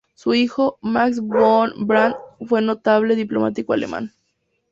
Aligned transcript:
Su 0.15 0.33
hijo, 0.33 0.79
Max 0.81 1.19
von 1.21 1.85
Brandt, 1.85 2.17
fue 2.47 2.57
un 2.57 2.65
notable 2.65 3.15
diplomático 3.15 3.71
alemán. 3.71 4.11